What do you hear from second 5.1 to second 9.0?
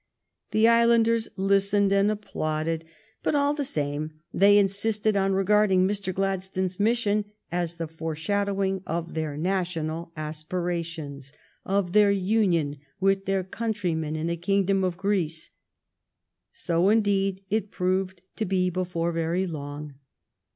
on regarding Mr. Gladstone's mission as the foreshad owing